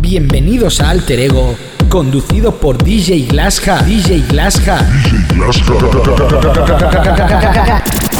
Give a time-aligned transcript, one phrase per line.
[0.00, 1.54] Bienvenidos a Alter Ego,
[1.90, 3.82] conducido por DJ Glasja.
[3.82, 4.78] DJ Glasja.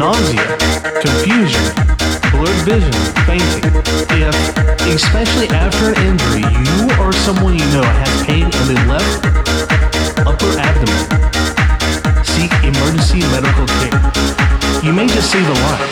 [0.00, 0.40] nausea,
[1.04, 1.60] confusion,
[2.32, 2.96] blurred vision,
[3.28, 3.68] fainting.
[4.16, 4.32] If,
[4.96, 9.20] especially after an injury, you or someone you know has pain in the left
[10.24, 11.04] upper abdomen,
[12.24, 14.00] seek emergency medical care.
[14.80, 15.84] You may just see the light.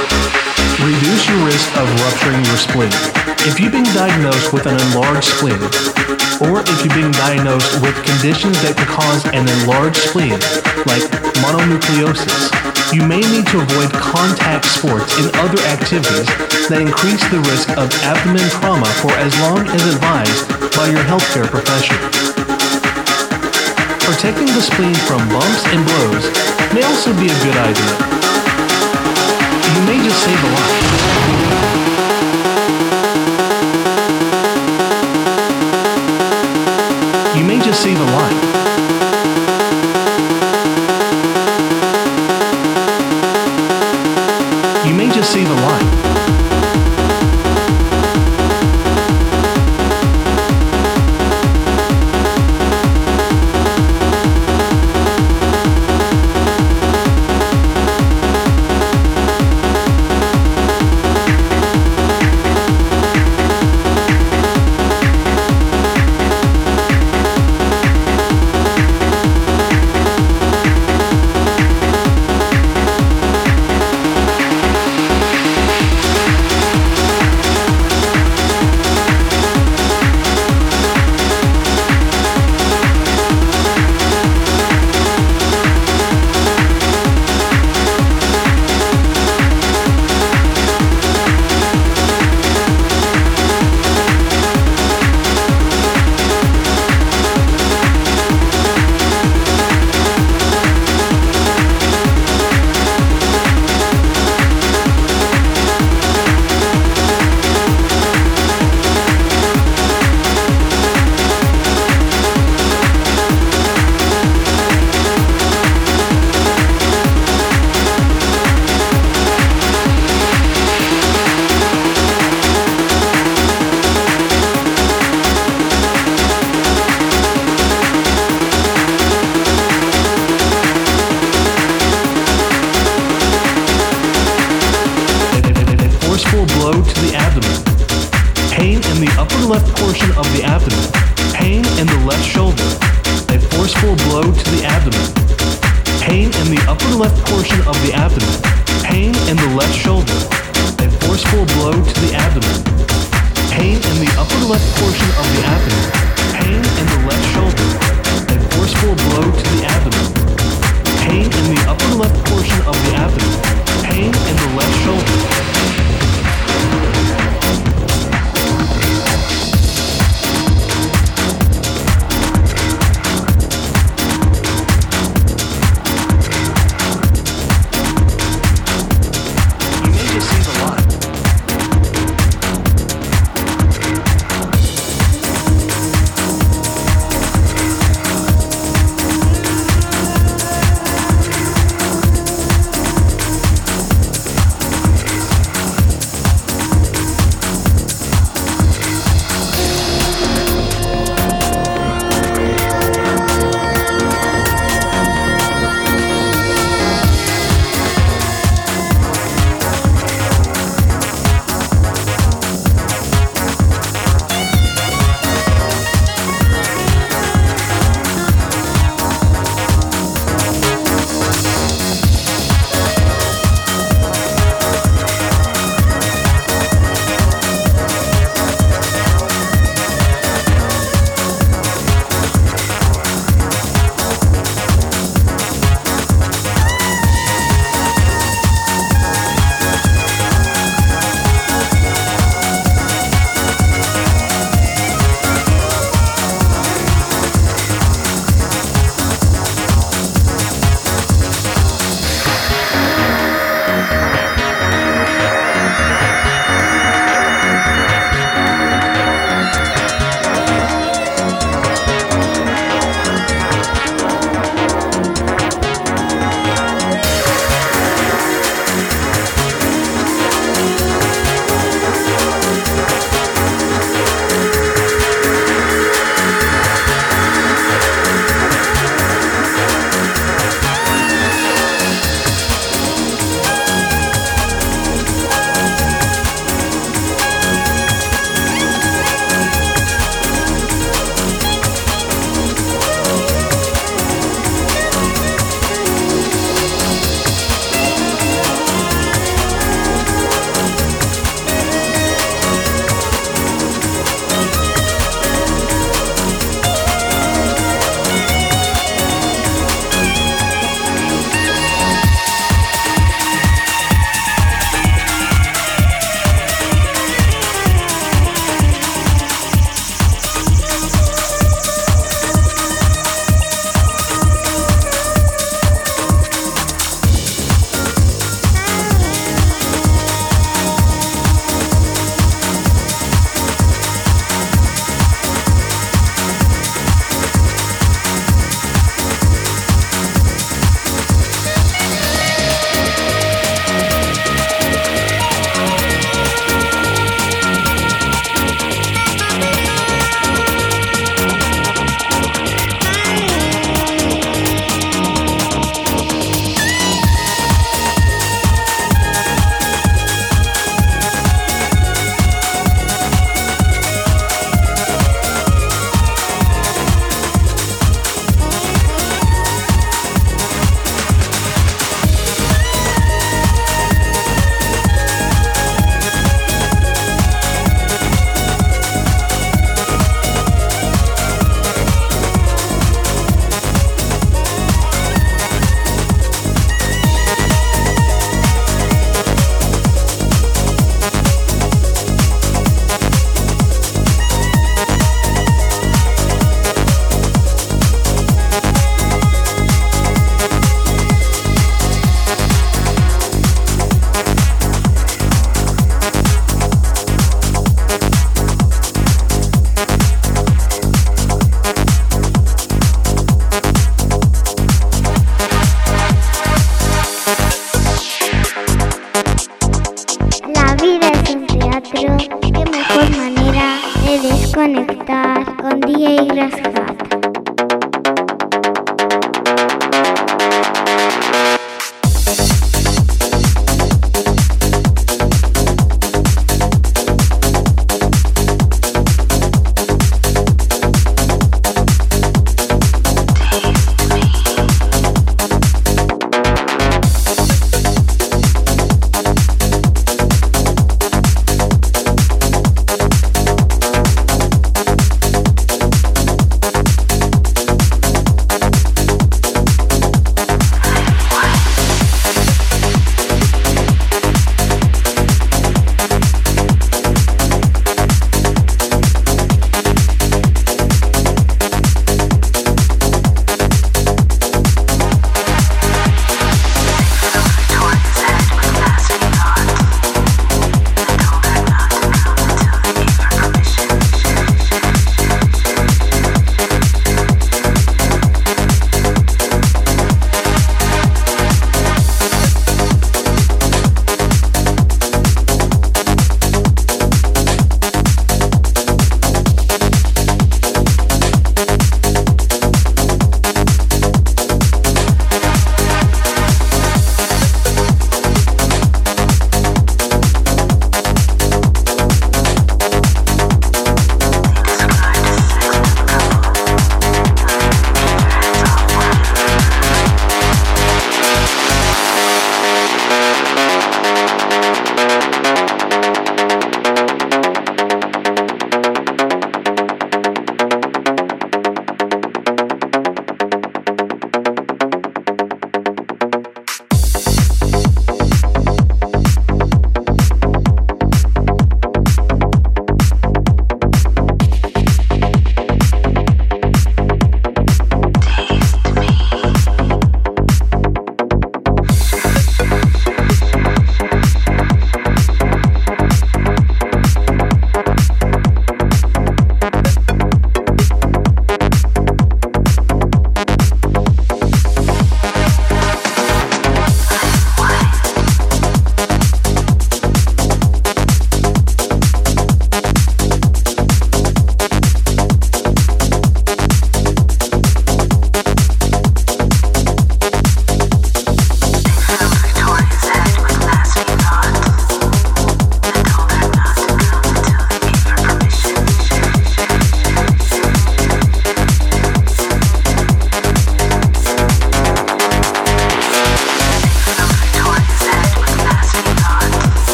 [0.81, 2.95] Reduce your risk of rupturing your spleen.
[3.45, 5.61] If you've been diagnosed with an enlarged spleen,
[6.49, 10.41] or if you've been diagnosed with conditions that could cause an enlarged spleen,
[10.89, 11.05] like
[11.45, 16.29] mononucleosis, you may need to avoid contact sports and other activities
[16.69, 21.47] that increase the risk of abdomen trauma for as long as advised by your healthcare
[21.47, 22.01] professional.
[24.05, 26.25] Protecting the spleen from bumps and blows
[26.73, 28.19] may also be a good idea
[29.79, 30.87] you may just save a life.
[37.37, 38.48] You may just save a life.
[45.39, 45.78] You may just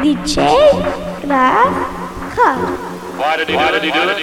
[0.00, 0.40] DJ
[1.28, 2.56] Rakhar.
[3.20, 3.82] Why did he do it?
[3.84, 4.16] He do it?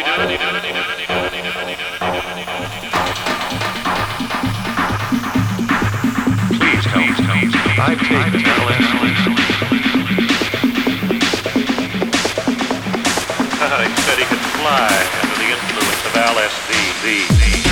[6.57, 7.45] Please help me.
[7.77, 8.97] I take the LSD.
[13.85, 14.89] he said he could fly
[15.21, 17.66] under the influence of LSD.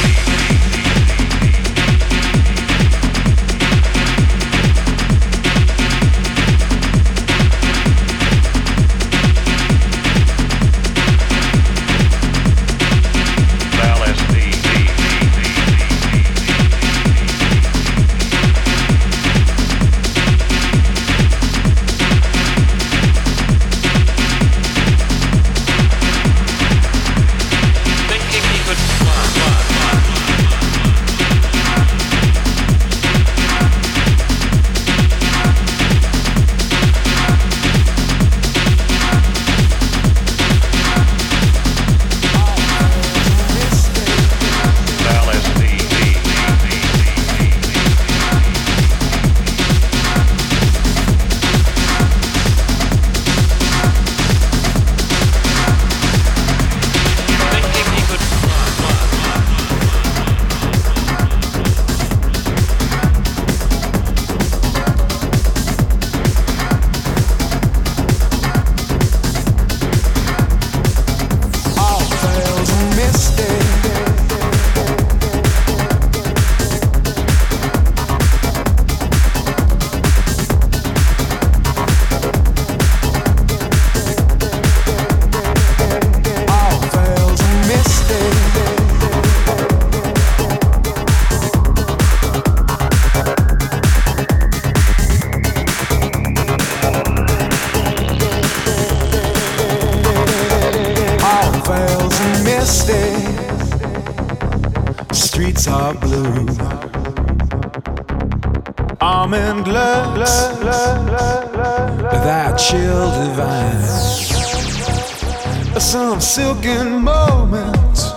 [116.35, 118.11] silken moments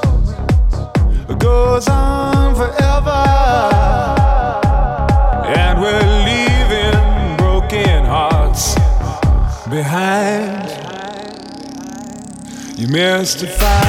[1.39, 3.23] goes on forever.
[5.47, 8.75] And we're leaving broken hearts
[9.69, 10.69] behind.
[12.77, 13.88] You mystify.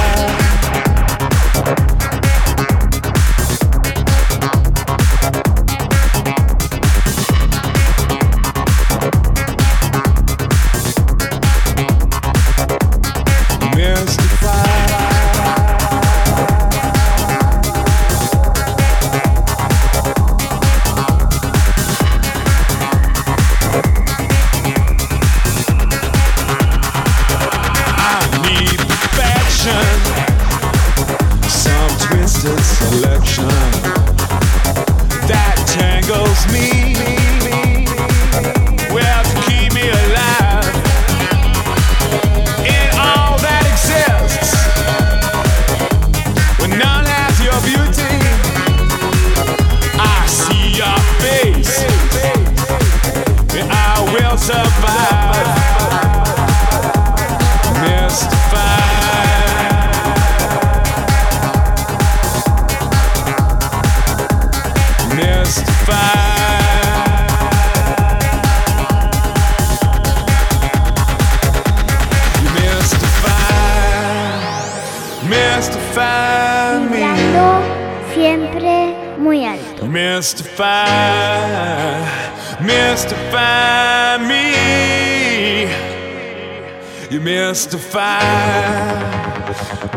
[80.30, 82.06] Mystify,
[82.62, 85.64] mystify me.
[87.10, 88.20] You mystify,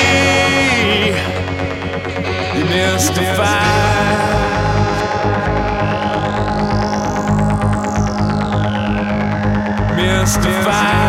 [2.59, 3.94] You mystify.
[10.25, 11.04] Mystify.